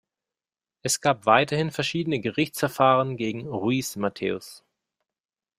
[0.81, 4.63] Es gab weiterhin verschiedene Gerichtsverfahren gegen Ruiz Mateos.